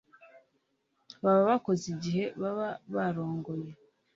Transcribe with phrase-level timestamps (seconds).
[1.23, 3.69] baba bakoze igihe baba barongoye